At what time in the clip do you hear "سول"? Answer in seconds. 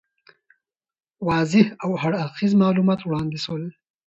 3.45-3.63